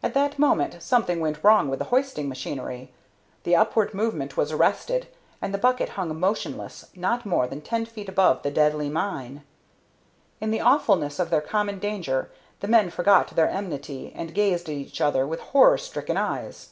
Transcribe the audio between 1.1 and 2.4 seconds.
went wrong with the hoisting